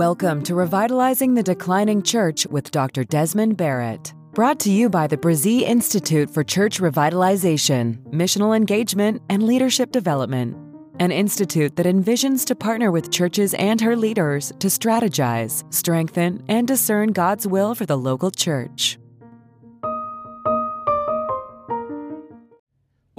Welcome 0.00 0.42
to 0.44 0.54
Revitalizing 0.54 1.34
the 1.34 1.42
Declining 1.42 2.02
Church 2.02 2.46
with 2.46 2.70
Dr. 2.70 3.04
Desmond 3.04 3.58
Barrett. 3.58 4.14
Brought 4.32 4.58
to 4.60 4.72
you 4.72 4.88
by 4.88 5.06
the 5.06 5.18
Brazee 5.18 5.60
Institute 5.60 6.30
for 6.30 6.42
Church 6.42 6.80
Revitalization, 6.80 7.98
Missional 8.04 8.56
Engagement, 8.56 9.20
and 9.28 9.42
Leadership 9.42 9.92
Development, 9.92 10.56
an 11.00 11.12
institute 11.12 11.76
that 11.76 11.84
envisions 11.84 12.46
to 12.46 12.54
partner 12.54 12.90
with 12.90 13.12
churches 13.12 13.52
and 13.52 13.78
her 13.82 13.94
leaders 13.94 14.54
to 14.60 14.68
strategize, 14.68 15.70
strengthen, 15.70 16.42
and 16.48 16.66
discern 16.66 17.12
God's 17.12 17.46
will 17.46 17.74
for 17.74 17.84
the 17.84 17.98
local 17.98 18.30
church. 18.30 18.98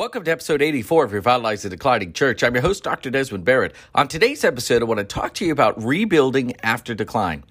Welcome 0.02 0.24
to 0.24 0.32
episode 0.32 0.64
84 0.64 1.04
of 1.04 1.14
Revitalize 1.14 1.62
the 1.62 1.70
Declining 1.70 2.14
Church. 2.14 2.42
I'm 2.42 2.56
your 2.56 2.64
host, 2.64 2.84
Dr. 2.84 3.12
Desmond 3.12 3.46
Barrett. 3.46 3.76
On 3.94 4.08
today's 4.08 4.44
episode, 4.44 4.82
I 4.82 4.86
want 4.86 4.98
to 4.98 5.04
talk 5.04 5.36
to 5.36 5.46
you 5.46 5.52
about 5.52 5.84
rebuilding 5.84 6.56
after 6.64 6.96
decline. 6.96 7.44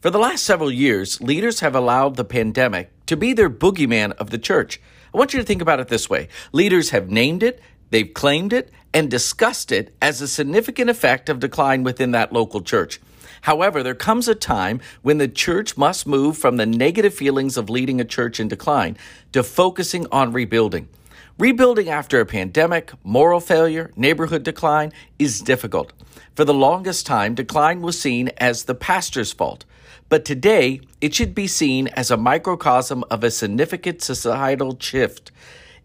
For 0.00 0.10
the 0.10 0.18
last 0.18 0.42
several 0.42 0.72
years, 0.72 1.20
leaders 1.20 1.60
have 1.60 1.76
allowed 1.76 2.16
the 2.16 2.24
pandemic 2.24 2.90
to 3.06 3.16
be 3.16 3.32
their 3.32 3.48
boogeyman 3.48 4.10
of 4.14 4.30
the 4.30 4.38
church. 4.38 4.80
I 5.14 5.18
want 5.18 5.32
you 5.34 5.38
to 5.38 5.46
think 5.46 5.62
about 5.62 5.78
it 5.78 5.86
this 5.86 6.10
way 6.10 6.28
leaders 6.50 6.90
have 6.90 7.10
named 7.10 7.44
it, 7.44 7.62
they've 7.90 8.12
claimed 8.12 8.52
it, 8.52 8.72
and 8.92 9.08
discussed 9.08 9.70
it 9.70 9.94
as 10.02 10.20
a 10.20 10.26
significant 10.26 10.90
effect 10.90 11.28
of 11.28 11.38
decline 11.38 11.84
within 11.84 12.10
that 12.10 12.32
local 12.32 12.60
church. 12.60 13.00
However, 13.42 13.84
there 13.84 13.94
comes 13.94 14.26
a 14.26 14.34
time 14.34 14.80
when 15.02 15.18
the 15.18 15.28
church 15.28 15.76
must 15.76 16.08
move 16.08 16.36
from 16.36 16.56
the 16.56 16.66
negative 16.66 17.14
feelings 17.14 17.56
of 17.56 17.70
leading 17.70 18.00
a 18.00 18.04
church 18.04 18.40
in 18.40 18.48
decline 18.48 18.96
to 19.30 19.44
focusing 19.44 20.08
on 20.10 20.32
rebuilding. 20.32 20.88
Rebuilding 21.36 21.88
after 21.88 22.20
a 22.20 22.26
pandemic, 22.26 22.92
moral 23.02 23.40
failure, 23.40 23.90
neighborhood 23.96 24.44
decline 24.44 24.92
is 25.18 25.40
difficult. 25.40 25.92
For 26.36 26.44
the 26.44 26.54
longest 26.54 27.06
time, 27.06 27.34
decline 27.34 27.82
was 27.82 28.00
seen 28.00 28.30
as 28.38 28.64
the 28.64 28.74
pastor's 28.76 29.32
fault. 29.32 29.64
But 30.08 30.24
today, 30.24 30.80
it 31.00 31.12
should 31.12 31.34
be 31.34 31.48
seen 31.48 31.88
as 31.88 32.12
a 32.12 32.16
microcosm 32.16 33.02
of 33.10 33.24
a 33.24 33.32
significant 33.32 34.00
societal 34.00 34.78
shift. 34.78 35.32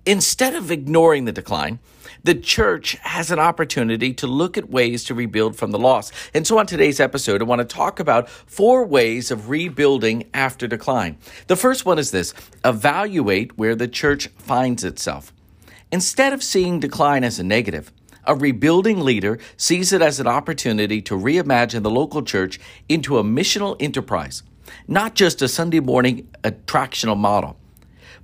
Instead 0.06 0.54
of 0.54 0.70
ignoring 0.70 1.26
the 1.26 1.32
decline, 1.32 1.80
the 2.24 2.36
church 2.36 2.92
has 3.02 3.32
an 3.32 3.40
opportunity 3.40 4.14
to 4.14 4.28
look 4.28 4.56
at 4.56 4.70
ways 4.70 5.04
to 5.06 5.16
rebuild 5.16 5.56
from 5.56 5.72
the 5.72 5.80
loss. 5.80 6.12
And 6.32 6.46
so 6.46 6.60
on 6.60 6.68
today's 6.68 7.00
episode, 7.00 7.42
I 7.42 7.46
want 7.46 7.60
to 7.60 7.66
talk 7.66 8.00
about 8.00 8.30
four 8.30 8.86
ways 8.86 9.32
of 9.32 9.50
rebuilding 9.50 10.30
after 10.32 10.68
decline. 10.68 11.18
The 11.48 11.56
first 11.56 11.88
one 11.88 11.98
is 11.98 12.12
this 12.12 12.36
evaluate 12.64 13.58
where 13.58 13.74
the 13.74 13.88
church 13.88 14.28
finds 14.38 14.84
itself. 14.84 15.34
Instead 15.92 16.34
of 16.34 16.44
seeing 16.44 16.80
decline 16.80 17.24
as 17.24 17.40
a 17.40 17.44
negative, 17.44 17.92
a 18.26 18.36
rebuilding 18.36 19.02
leader 19.02 19.40
sees 19.58 19.92
it 19.92 20.04
as 20.04 20.20
an 20.20 20.28
opportunity 20.28 21.02
to 21.02 21.16
reimagine 21.16 21.82
the 21.82 21.90
local 21.90 22.22
church 22.22 22.60
into 22.88 23.18
a 23.18 23.24
missional 23.24 23.76
enterprise, 23.80 24.44
not 24.88 25.16
just 25.16 25.42
a 25.42 25.48
Sunday 25.48 25.80
morning 25.80 26.28
attractional 26.44 27.18
model. 27.18 27.58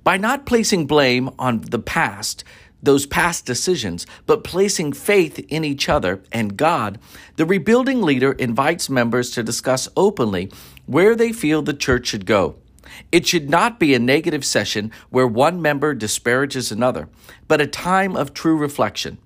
By 0.04 0.16
not 0.16 0.46
placing 0.46 0.86
blame 0.86 1.28
on 1.40 1.62
the 1.62 1.80
past, 1.80 2.44
those 2.80 3.04
past 3.04 3.46
decisions, 3.46 4.06
but 4.26 4.44
placing 4.44 4.92
faith 4.92 5.40
in 5.48 5.64
each 5.64 5.88
other 5.88 6.22
and 6.30 6.56
God, 6.56 7.00
the 7.34 7.46
rebuilding 7.46 8.00
leader 8.00 8.30
invites 8.32 8.88
members 8.88 9.32
to 9.32 9.42
discuss 9.42 9.88
openly 9.96 10.52
where 10.84 11.16
they 11.16 11.32
feel 11.32 11.62
the 11.62 11.74
church 11.74 12.06
should 12.06 12.26
go. 12.26 12.54
It 13.12 13.26
should 13.26 13.50
not 13.50 13.78
be 13.78 13.94
a 13.94 13.98
negative 13.98 14.44
session 14.44 14.92
where 15.10 15.26
one 15.26 15.60
member 15.60 15.94
disparages 15.94 16.72
another, 16.72 17.08
but 17.48 17.60
a 17.60 17.66
time 17.66 18.16
of 18.16 18.34
true 18.34 18.56
reflection. 18.56 19.18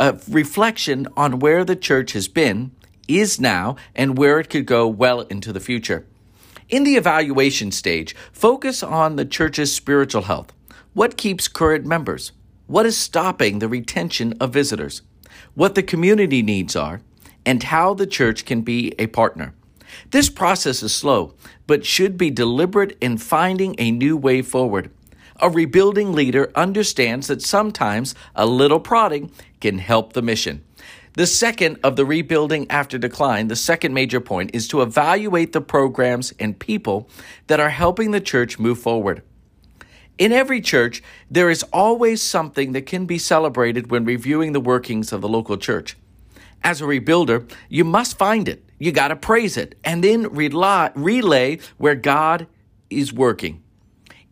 A 0.00 0.18
reflection 0.28 1.06
on 1.16 1.38
where 1.38 1.64
the 1.64 1.76
church 1.76 2.12
has 2.12 2.28
been, 2.28 2.72
is 3.06 3.40
now, 3.40 3.76
and 3.94 4.18
where 4.18 4.40
it 4.40 4.50
could 4.50 4.66
go 4.66 4.88
well 4.88 5.20
into 5.22 5.52
the 5.52 5.60
future. 5.60 6.06
In 6.68 6.84
the 6.84 6.96
evaluation 6.96 7.70
stage, 7.70 8.16
focus 8.32 8.82
on 8.82 9.16
the 9.16 9.24
church's 9.24 9.74
spiritual 9.74 10.22
health. 10.22 10.52
What 10.94 11.16
keeps 11.16 11.48
current 11.48 11.84
members? 11.84 12.32
What 12.66 12.86
is 12.86 12.96
stopping 12.96 13.58
the 13.58 13.68
retention 13.68 14.34
of 14.40 14.52
visitors? 14.52 15.02
What 15.54 15.74
the 15.74 15.82
community 15.82 16.42
needs 16.42 16.74
are, 16.74 17.02
and 17.44 17.62
how 17.62 17.94
the 17.94 18.06
church 18.06 18.46
can 18.46 18.62
be 18.62 18.94
a 18.98 19.06
partner. 19.08 19.54
This 20.14 20.30
process 20.30 20.80
is 20.84 20.94
slow, 20.94 21.34
but 21.66 21.84
should 21.84 22.16
be 22.16 22.30
deliberate 22.30 22.96
in 23.00 23.18
finding 23.18 23.74
a 23.78 23.90
new 23.90 24.16
way 24.16 24.42
forward. 24.42 24.92
A 25.40 25.50
rebuilding 25.50 26.12
leader 26.12 26.52
understands 26.54 27.26
that 27.26 27.42
sometimes 27.42 28.14
a 28.36 28.46
little 28.46 28.78
prodding 28.78 29.32
can 29.58 29.78
help 29.78 30.12
the 30.12 30.22
mission. 30.22 30.62
The 31.14 31.26
second 31.26 31.80
of 31.82 31.96
the 31.96 32.06
rebuilding 32.06 32.70
after 32.70 32.96
decline, 32.96 33.48
the 33.48 33.56
second 33.56 33.92
major 33.92 34.20
point, 34.20 34.54
is 34.54 34.68
to 34.68 34.82
evaluate 34.82 35.52
the 35.52 35.60
programs 35.60 36.32
and 36.38 36.60
people 36.60 37.08
that 37.48 37.58
are 37.58 37.70
helping 37.70 38.12
the 38.12 38.20
church 38.20 38.56
move 38.56 38.78
forward. 38.78 39.20
In 40.16 40.30
every 40.30 40.60
church, 40.60 41.02
there 41.28 41.50
is 41.50 41.64
always 41.72 42.22
something 42.22 42.70
that 42.70 42.86
can 42.86 43.04
be 43.04 43.18
celebrated 43.18 43.90
when 43.90 44.04
reviewing 44.04 44.52
the 44.52 44.60
workings 44.60 45.12
of 45.12 45.22
the 45.22 45.28
local 45.28 45.56
church. 45.56 45.96
As 46.62 46.80
a 46.80 46.84
rebuilder, 46.84 47.50
you 47.68 47.82
must 47.82 48.16
find 48.16 48.48
it. 48.48 48.64
You 48.84 48.92
got 48.92 49.08
to 49.08 49.16
praise 49.16 49.56
it 49.56 49.76
and 49.82 50.04
then 50.04 50.28
rely, 50.28 50.90
relay 50.94 51.58
where 51.78 51.94
God 51.94 52.46
is 52.90 53.14
working. 53.14 53.62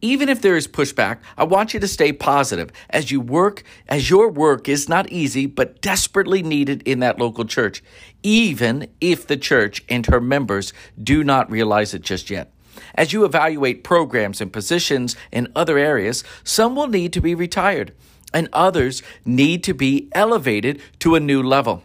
Even 0.02 0.28
if 0.28 0.42
there 0.42 0.58
is 0.58 0.68
pushback, 0.68 1.20
I 1.38 1.44
want 1.44 1.72
you 1.72 1.80
to 1.80 1.88
stay 1.88 2.12
positive 2.12 2.70
as 2.90 3.10
you 3.10 3.18
work, 3.18 3.62
as 3.88 4.10
your 4.10 4.28
work 4.28 4.68
is 4.68 4.90
not 4.90 5.10
easy, 5.10 5.46
but 5.46 5.80
desperately 5.80 6.42
needed 6.42 6.82
in 6.82 6.98
that 6.98 7.18
local 7.18 7.46
church, 7.46 7.82
even 8.22 8.88
if 9.00 9.26
the 9.26 9.38
church 9.38 9.82
and 9.88 10.04
her 10.04 10.20
members 10.20 10.74
do 11.02 11.24
not 11.24 11.50
realize 11.50 11.94
it 11.94 12.02
just 12.02 12.28
yet. 12.28 12.52
As 12.94 13.14
you 13.14 13.24
evaluate 13.24 13.84
programs 13.84 14.42
and 14.42 14.52
positions 14.52 15.16
in 15.32 15.50
other 15.56 15.78
areas, 15.78 16.24
some 16.44 16.76
will 16.76 16.88
need 16.88 17.14
to 17.14 17.22
be 17.22 17.34
retired 17.34 17.94
and 18.34 18.50
others 18.52 19.02
need 19.24 19.64
to 19.64 19.72
be 19.72 20.10
elevated 20.12 20.82
to 20.98 21.14
a 21.14 21.20
new 21.20 21.42
level. 21.42 21.84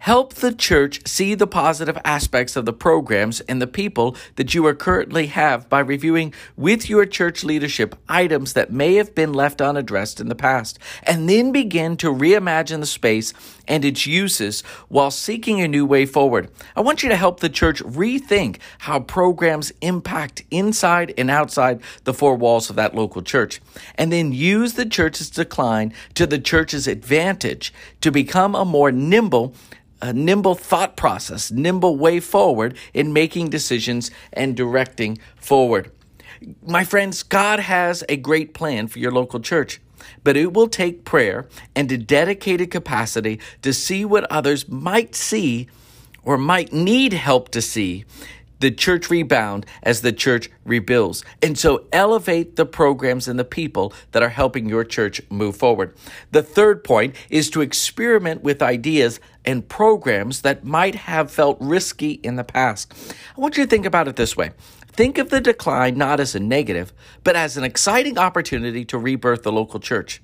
Help 0.00 0.34
the 0.34 0.52
church 0.52 1.06
see 1.06 1.34
the 1.34 1.46
positive 1.46 1.98
aspects 2.04 2.56
of 2.56 2.64
the 2.64 2.72
programs 2.72 3.40
and 3.40 3.60
the 3.60 3.66
people 3.66 4.16
that 4.36 4.54
you 4.54 4.64
are 4.66 4.74
currently 4.74 5.26
have 5.26 5.68
by 5.68 5.80
reviewing 5.80 6.32
with 6.56 6.88
your 6.88 7.06
church 7.06 7.42
leadership 7.42 7.96
items 8.08 8.52
that 8.52 8.72
may 8.72 8.94
have 8.94 9.14
been 9.14 9.32
left 9.32 9.60
unaddressed 9.60 10.20
in 10.20 10.28
the 10.28 10.34
past, 10.34 10.78
and 11.02 11.28
then 11.28 11.50
begin 11.52 11.96
to 11.96 12.12
reimagine 12.12 12.80
the 12.80 12.86
space 12.86 13.32
and 13.66 13.84
its 13.84 14.06
uses 14.06 14.60
while 14.88 15.10
seeking 15.10 15.60
a 15.60 15.68
new 15.68 15.84
way 15.84 16.06
forward. 16.06 16.50
I 16.76 16.80
want 16.82 17.02
you 17.02 17.08
to 17.08 17.16
help 17.16 17.40
the 17.40 17.48
church 17.48 17.82
rethink 17.82 18.58
how 18.78 19.00
programs 19.00 19.72
impact 19.80 20.44
inside 20.50 21.14
and 21.18 21.30
outside 21.30 21.80
the 22.04 22.14
four 22.14 22.36
walls 22.36 22.70
of 22.70 22.76
that 22.76 22.94
local 22.94 23.22
church, 23.22 23.60
and 23.96 24.12
then 24.12 24.32
use 24.32 24.74
the 24.74 24.86
church's 24.86 25.30
decline 25.30 25.92
to 26.14 26.26
the 26.26 26.38
church's 26.38 26.86
advantage 26.86 27.72
to 28.00 28.12
become 28.12 28.54
a 28.54 28.64
more 28.64 28.92
nimble 28.92 29.54
a 30.02 30.12
nimble 30.12 30.54
thought 30.54 30.96
process, 30.96 31.50
nimble 31.50 31.96
way 31.96 32.20
forward 32.20 32.76
in 32.92 33.12
making 33.12 33.50
decisions 33.50 34.10
and 34.32 34.56
directing 34.56 35.18
forward. 35.36 35.90
My 36.64 36.84
friends, 36.84 37.22
God 37.22 37.60
has 37.60 38.04
a 38.08 38.16
great 38.16 38.54
plan 38.54 38.88
for 38.88 38.98
your 38.98 39.12
local 39.12 39.40
church, 39.40 39.80
but 40.22 40.36
it 40.36 40.52
will 40.52 40.68
take 40.68 41.04
prayer 41.04 41.46
and 41.74 41.90
a 41.90 41.96
dedicated 41.96 42.70
capacity 42.70 43.40
to 43.62 43.72
see 43.72 44.04
what 44.04 44.30
others 44.30 44.68
might 44.68 45.14
see 45.14 45.68
or 46.22 46.36
might 46.36 46.72
need 46.72 47.12
help 47.12 47.48
to 47.50 47.62
see 47.62 48.04
the 48.58 48.70
church 48.70 49.10
rebound 49.10 49.66
as 49.82 50.00
the 50.00 50.12
church 50.12 50.50
rebuilds. 50.64 51.24
And 51.42 51.58
so 51.58 51.86
elevate 51.92 52.56
the 52.56 52.66
programs 52.66 53.28
and 53.28 53.38
the 53.38 53.44
people 53.44 53.92
that 54.12 54.22
are 54.22 54.30
helping 54.30 54.68
your 54.68 54.84
church 54.84 55.20
move 55.30 55.56
forward. 55.56 55.94
The 56.32 56.42
third 56.42 56.84
point 56.84 57.14
is 57.30 57.50
to 57.50 57.60
experiment 57.60 58.42
with 58.42 58.62
ideas 58.62 59.20
and 59.46 59.68
programs 59.68 60.42
that 60.42 60.64
might 60.64 60.94
have 60.94 61.30
felt 61.30 61.56
risky 61.60 62.12
in 62.12 62.36
the 62.36 62.44
past. 62.44 62.92
I 63.36 63.40
want 63.40 63.56
you 63.56 63.64
to 63.64 63.70
think 63.70 63.86
about 63.86 64.08
it 64.08 64.16
this 64.16 64.36
way. 64.36 64.50
Think 64.88 65.18
of 65.18 65.30
the 65.30 65.40
decline 65.40 65.96
not 65.96 66.20
as 66.20 66.34
a 66.34 66.40
negative, 66.40 66.92
but 67.22 67.36
as 67.36 67.56
an 67.56 67.64
exciting 67.64 68.18
opportunity 68.18 68.84
to 68.86 68.98
rebirth 68.98 69.42
the 69.42 69.52
local 69.52 69.78
church. 69.78 70.22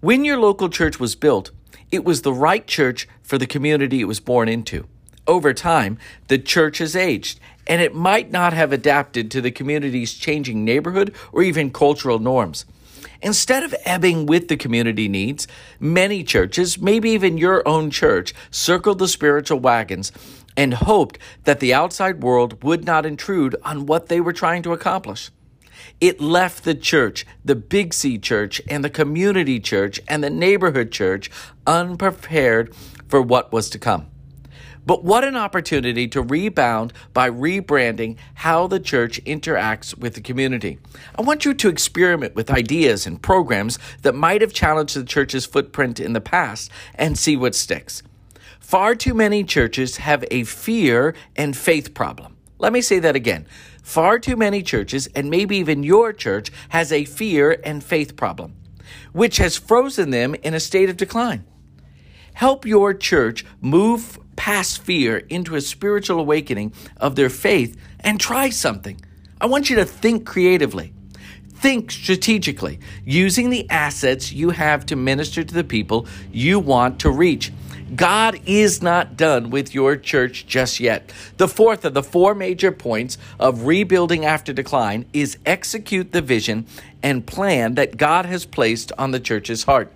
When 0.00 0.24
your 0.24 0.38
local 0.38 0.68
church 0.68 1.00
was 1.00 1.14
built, 1.14 1.50
it 1.90 2.04
was 2.04 2.22
the 2.22 2.32
right 2.32 2.66
church 2.66 3.08
for 3.22 3.38
the 3.38 3.46
community 3.46 4.00
it 4.00 4.04
was 4.04 4.20
born 4.20 4.48
into 4.48 4.86
over 5.26 5.52
time, 5.52 5.98
the 6.28 6.38
church 6.38 6.78
has 6.78 6.94
aged, 6.94 7.40
and 7.66 7.82
it 7.82 7.94
might 7.94 8.30
not 8.30 8.52
have 8.52 8.72
adapted 8.72 9.30
to 9.30 9.40
the 9.40 9.50
community's 9.50 10.14
changing 10.14 10.64
neighborhood 10.64 11.14
or 11.32 11.42
even 11.42 11.70
cultural 11.70 12.18
norms. 12.18 12.64
Instead 13.26 13.64
of 13.64 13.74
ebbing 13.84 14.24
with 14.24 14.46
the 14.46 14.56
community 14.56 15.08
needs, 15.08 15.48
many 15.80 16.22
churches, 16.22 16.80
maybe 16.80 17.10
even 17.10 17.36
your 17.36 17.66
own 17.66 17.90
church, 17.90 18.32
circled 18.52 19.00
the 19.00 19.08
spiritual 19.08 19.58
wagons 19.58 20.12
and 20.56 20.72
hoped 20.74 21.18
that 21.42 21.58
the 21.58 21.74
outside 21.74 22.22
world 22.22 22.62
would 22.62 22.84
not 22.84 23.04
intrude 23.04 23.56
on 23.64 23.84
what 23.84 24.06
they 24.06 24.20
were 24.20 24.32
trying 24.32 24.62
to 24.62 24.72
accomplish. 24.72 25.32
It 26.00 26.20
left 26.20 26.62
the 26.62 26.76
church, 26.76 27.26
the 27.44 27.56
Big 27.56 27.94
C 27.94 28.16
church, 28.16 28.62
and 28.68 28.84
the 28.84 28.90
community 28.90 29.58
church, 29.58 29.98
and 30.06 30.22
the 30.22 30.30
neighborhood 30.30 30.92
church 30.92 31.28
unprepared 31.66 32.72
for 33.08 33.20
what 33.20 33.50
was 33.50 33.68
to 33.70 33.78
come. 33.80 34.06
But 34.86 35.02
what 35.02 35.24
an 35.24 35.36
opportunity 35.36 36.06
to 36.08 36.22
rebound 36.22 36.92
by 37.12 37.28
rebranding 37.28 38.16
how 38.34 38.68
the 38.68 38.78
church 38.78 39.22
interacts 39.24 39.98
with 39.98 40.14
the 40.14 40.20
community. 40.20 40.78
I 41.18 41.22
want 41.22 41.44
you 41.44 41.54
to 41.54 41.68
experiment 41.68 42.36
with 42.36 42.50
ideas 42.50 43.04
and 43.04 43.20
programs 43.20 43.80
that 44.02 44.14
might 44.14 44.40
have 44.40 44.52
challenged 44.52 44.96
the 44.96 45.04
church's 45.04 45.44
footprint 45.44 45.98
in 45.98 46.12
the 46.12 46.20
past 46.20 46.70
and 46.94 47.18
see 47.18 47.36
what 47.36 47.56
sticks. 47.56 48.04
Far 48.60 48.94
too 48.94 49.14
many 49.14 49.42
churches 49.42 49.96
have 49.98 50.24
a 50.30 50.44
fear 50.44 51.14
and 51.34 51.56
faith 51.56 51.92
problem. 51.92 52.36
Let 52.58 52.72
me 52.72 52.80
say 52.80 53.00
that 53.00 53.16
again. 53.16 53.46
Far 53.82 54.18
too 54.18 54.36
many 54.36 54.62
churches, 54.62 55.08
and 55.14 55.30
maybe 55.30 55.56
even 55.58 55.82
your 55.82 56.12
church, 56.12 56.50
has 56.70 56.90
a 56.90 57.04
fear 57.04 57.60
and 57.64 57.84
faith 57.84 58.16
problem, 58.16 58.54
which 59.12 59.36
has 59.36 59.56
frozen 59.56 60.10
them 60.10 60.34
in 60.36 60.54
a 60.54 60.60
state 60.60 60.90
of 60.90 60.96
decline. 60.96 61.44
Help 62.34 62.66
your 62.66 62.92
church 62.92 63.44
move 63.60 64.18
past 64.46 64.80
fear 64.80 65.16
into 65.28 65.56
a 65.56 65.60
spiritual 65.60 66.20
awakening 66.20 66.72
of 66.98 67.16
their 67.16 67.28
faith 67.28 67.76
and 67.98 68.20
try 68.20 68.48
something. 68.48 68.96
I 69.40 69.46
want 69.46 69.68
you 69.68 69.74
to 69.74 69.84
think 69.84 70.24
creatively. 70.24 70.92
Think 71.54 71.90
strategically, 71.90 72.78
using 73.04 73.50
the 73.50 73.68
assets 73.70 74.30
you 74.30 74.50
have 74.50 74.86
to 74.86 74.94
minister 74.94 75.42
to 75.42 75.52
the 75.52 75.64
people 75.64 76.06
you 76.30 76.60
want 76.60 77.00
to 77.00 77.10
reach. 77.10 77.52
God 77.96 78.38
is 78.46 78.80
not 78.80 79.16
done 79.16 79.50
with 79.50 79.74
your 79.74 79.96
church 79.96 80.46
just 80.46 80.78
yet. 80.78 81.12
The 81.38 81.48
fourth 81.48 81.84
of 81.84 81.94
the 81.94 82.04
four 82.04 82.32
major 82.32 82.70
points 82.70 83.18
of 83.40 83.66
rebuilding 83.66 84.24
after 84.24 84.52
decline 84.52 85.06
is 85.12 85.38
execute 85.44 86.12
the 86.12 86.22
vision 86.22 86.66
and 87.02 87.26
plan 87.26 87.74
that 87.74 87.96
God 87.96 88.26
has 88.26 88.46
placed 88.46 88.92
on 88.96 89.10
the 89.10 89.18
church's 89.18 89.64
heart. 89.64 89.92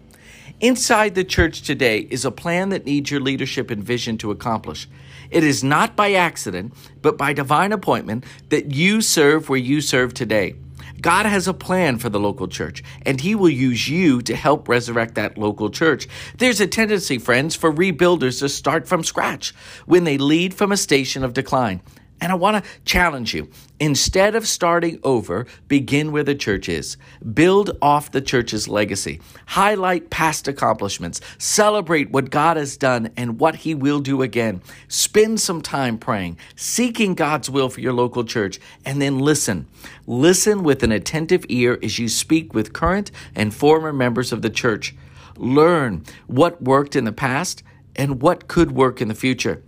Inside 0.61 1.15
the 1.15 1.25
church 1.25 1.62
today 1.62 2.01
is 2.11 2.27
a 2.27 2.31
plan 2.31 2.69
that 2.69 2.85
needs 2.85 3.11
your 3.11 3.21
leadership 3.21 3.71
and 3.71 3.83
vision 3.83 4.19
to 4.19 4.31
accomplish. 4.31 4.87
It 5.31 5.43
is 5.43 5.65
not 5.65 5.97
by 5.97 6.12
accident, 6.12 6.75
but 7.01 7.17
by 7.17 7.33
divine 7.33 7.73
appointment 7.73 8.25
that 8.51 8.71
you 8.71 9.01
serve 9.01 9.49
where 9.49 9.59
you 9.59 9.81
serve 9.81 10.12
today. 10.12 10.57
God 11.01 11.25
has 11.25 11.49
a 11.49 11.55
plan 11.55 11.97
for 11.97 12.11
the 12.11 12.21
local 12.21 12.47
church, 12.47 12.83
and 13.07 13.19
He 13.19 13.35
will 13.35 13.49
use 13.49 13.89
you 13.89 14.21
to 14.21 14.37
help 14.37 14.69
resurrect 14.69 15.15
that 15.15 15.39
local 15.39 15.71
church. 15.71 16.07
There's 16.37 16.61
a 16.61 16.67
tendency, 16.67 17.17
friends, 17.17 17.57
for 17.57 17.73
rebuilders 17.73 18.41
to 18.41 18.51
start 18.51 18.87
from 18.87 19.03
scratch 19.03 19.55
when 19.87 20.05
they 20.05 20.19
lead 20.19 20.53
from 20.53 20.73
a 20.73 20.77
station 20.77 21.25
of 21.25 21.33
decline. 21.33 21.81
And 22.21 22.31
I 22.31 22.35
want 22.35 22.63
to 22.63 22.71
challenge 22.85 23.35
you. 23.35 23.49
Instead 23.79 24.35
of 24.35 24.47
starting 24.47 25.01
over, 25.03 25.47
begin 25.67 26.13
where 26.13 26.23
the 26.23 26.35
church 26.35 26.69
is. 26.69 26.99
Build 27.33 27.79
off 27.81 28.11
the 28.11 28.21
church's 28.21 28.69
legacy. 28.69 29.21
Highlight 29.47 30.11
past 30.11 30.47
accomplishments. 30.47 31.23
Celebrate 31.39 32.11
what 32.11 32.31
God 32.31 32.59
has 32.59 32.77
done 32.77 33.11
and 33.17 33.41
what 33.41 33.57
He 33.57 33.75
will 33.75 34.01
do 34.01 34.21
again. 34.21 34.61
Spend 34.89 35.41
some 35.41 35.63
time 35.63 35.97
praying, 35.97 36.37
seeking 36.57 37.15
God's 37.15 37.49
will 37.49 37.71
for 37.71 37.81
your 37.81 37.95
local 37.95 38.25
church, 38.25 38.61
and 38.85 39.01
then 39.01 39.19
listen. 39.19 39.67
Listen 40.07 40.63
with 40.63 40.83
an 40.83 40.93
attentive 40.93 41.47
ear 41.49 41.79
as 41.83 41.99
you 41.99 42.09
speak 42.09 42.53
with 42.53 42.75
current 42.75 43.11
and 43.35 43.55
former 43.55 43.95
members 43.95 44.31
of 44.31 44.43
the 44.43 44.51
church. 44.51 44.95
Learn 45.39 46.05
what 46.27 46.61
worked 46.61 46.95
in 46.95 47.05
the 47.05 47.13
past 47.13 47.63
and 47.97 48.21
what 48.21 48.47
could 48.47 48.73
work 48.73 49.01
in 49.01 49.09
the 49.09 49.15
future 49.15 49.63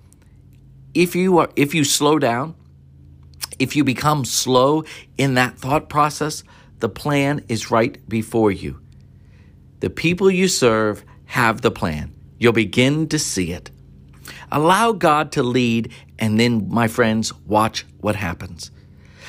if 0.94 1.17
you 1.17 1.39
are 1.39 1.50
if 1.56 1.75
you 1.75 1.85
slow 1.85 2.19
down, 2.19 2.55
if 3.59 3.77
you 3.77 3.85
become 3.85 4.25
slow 4.25 4.85
in 5.17 5.35
that 5.35 5.59
thought 5.59 5.89
process, 5.89 6.44
the 6.81 6.89
plan 6.89 7.44
is 7.49 7.71
right 7.71 7.97
before 8.09 8.50
you. 8.50 8.81
The 9.81 9.91
people 9.91 10.31
you 10.31 10.49
serve 10.49 11.05
have 11.27 11.61
the 11.61 11.71
plan. 11.71 12.15
You'll 12.39 12.53
begin 12.53 13.09
to 13.09 13.19
see 13.19 13.53
it. 13.53 13.71
Allow 14.50 14.93
God 14.93 15.33
to 15.33 15.43
lead, 15.43 15.93
and 16.19 16.39
then, 16.39 16.69
my 16.69 16.89
friends, 16.89 17.33
watch 17.47 17.87
what 18.00 18.17
happens. 18.17 18.71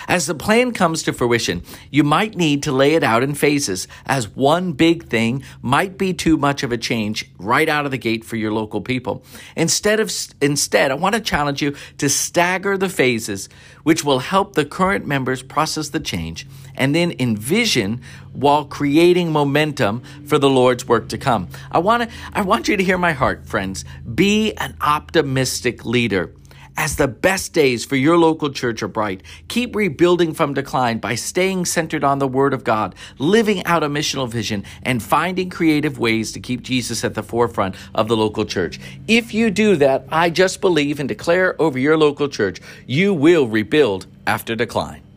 As 0.07 0.25
the 0.25 0.35
plan 0.35 0.71
comes 0.71 1.03
to 1.03 1.13
fruition, 1.13 1.63
you 1.91 2.03
might 2.03 2.35
need 2.35 2.63
to 2.63 2.71
lay 2.71 2.95
it 2.95 3.03
out 3.03 3.23
in 3.23 3.35
phases, 3.35 3.88
as 4.05 4.27
one 4.27 4.73
big 4.73 5.05
thing 5.05 5.44
might 5.61 5.97
be 5.97 6.13
too 6.13 6.38
much 6.38 6.63
of 6.63 6.71
a 6.71 6.77
change 6.77 7.29
right 7.38 7.69
out 7.69 7.85
of 7.85 7.91
the 7.91 7.97
gate 7.97 8.23
for 8.23 8.35
your 8.35 8.51
local 8.51 8.81
people. 8.81 9.23
Instead 9.55 10.00
of 10.00 10.11
instead, 10.41 10.91
I 10.91 10.95
want 10.95 11.15
to 11.15 11.21
challenge 11.21 11.61
you 11.61 11.75
to 11.97 12.09
stagger 12.09 12.77
the 12.77 12.89
phases, 12.89 13.50
which 13.83 14.03
will 14.03 14.19
help 14.19 14.55
the 14.55 14.65
current 14.65 15.05
members 15.05 15.41
process 15.41 15.89
the 15.89 16.00
change 16.00 16.47
and 16.75 16.95
then 16.95 17.13
envision 17.19 18.01
while 18.33 18.65
creating 18.65 19.31
momentum 19.31 20.01
for 20.25 20.39
the 20.39 20.50
Lord's 20.50 20.88
work 20.88 21.09
to 21.09 21.17
come. 21.17 21.47
I 21.71 21.79
want 21.79 22.03
to 22.03 22.15
I 22.33 22.41
want 22.41 22.67
you 22.67 22.77
to 22.77 22.83
hear 22.83 22.97
my 22.97 23.13
heart, 23.13 23.47
friends. 23.47 23.85
Be 24.13 24.53
an 24.53 24.75
optimistic 24.81 25.85
leader. 25.85 26.33
As 26.75 26.96
the 26.96 27.08
best 27.08 27.54
days 27.54 27.86
for 27.86 27.96
your 27.96 28.18
local 28.18 28.50
church 28.50 28.81
are 28.81 28.88
bright, 28.88 29.22
keep 29.48 29.75
rebuilding 29.75 30.34
from 30.34 30.54
decline 30.54 30.98
by 30.98 31.16
staying 31.16 31.66
centered 31.66 32.04
on 32.04 32.20
the 32.20 32.28
Word 32.28 32.54
of 32.54 32.64
God, 32.64 32.96
living 33.20 33.64
out 33.66 33.84
a 33.84 33.90
missional 33.90 34.28
vision, 34.28 34.64
and 34.81 35.02
finding 35.02 35.50
creative 35.50 36.00
ways 36.00 36.31
to 36.31 36.40
keep 36.40 36.64
Jesus 36.64 37.04
at 37.04 37.14
the 37.14 37.24
forefront 37.24 37.75
of 37.94 38.08
the 38.08 38.18
local 38.18 38.44
church. 38.44 38.80
If 39.08 39.34
you 39.34 39.52
do 39.52 39.75
that, 39.78 40.06
I 40.12 40.30
just 40.31 40.62
believe 40.62 41.00
and 41.00 41.08
declare 41.08 41.56
over 41.62 41.78
your 41.78 41.98
local 41.98 42.28
church, 42.28 42.60
you 42.88 43.14
will 43.14 43.48
rebuild 43.48 44.08
after 44.25 44.56
decline. 44.56 45.12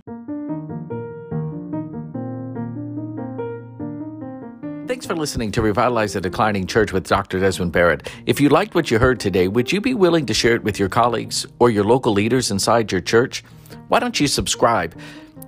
Thanks 4.96 5.04
for 5.04 5.14
listening 5.14 5.52
to 5.52 5.60
Revitalize 5.60 6.14
the 6.14 6.22
Declining 6.22 6.66
Church 6.66 6.90
with 6.90 7.06
Dr. 7.06 7.38
Desmond 7.38 7.70
Barrett. 7.70 8.10
If 8.24 8.40
you 8.40 8.48
liked 8.48 8.74
what 8.74 8.90
you 8.90 8.98
heard 8.98 9.20
today, 9.20 9.46
would 9.46 9.70
you 9.70 9.78
be 9.78 9.92
willing 9.92 10.24
to 10.24 10.32
share 10.32 10.54
it 10.54 10.64
with 10.64 10.78
your 10.78 10.88
colleagues 10.88 11.44
or 11.58 11.68
your 11.68 11.84
local 11.84 12.14
leaders 12.14 12.50
inside 12.50 12.90
your 12.90 13.02
church? 13.02 13.44
Why 13.88 14.00
don't 14.00 14.18
you 14.18 14.26
subscribe 14.26 14.98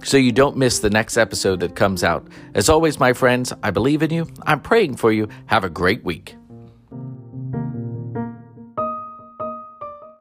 so 0.04 0.18
you 0.18 0.32
don't 0.32 0.58
miss 0.58 0.80
the 0.80 0.90
next 0.90 1.16
episode 1.16 1.60
that 1.60 1.76
comes 1.76 2.04
out? 2.04 2.28
As 2.52 2.68
always, 2.68 3.00
my 3.00 3.14
friends, 3.14 3.54
I 3.62 3.70
believe 3.70 4.02
in 4.02 4.10
you. 4.10 4.28
I'm 4.42 4.60
praying 4.60 4.96
for 4.96 5.12
you. 5.12 5.30
Have 5.46 5.64
a 5.64 5.70
great 5.70 6.04
week. 6.04 6.37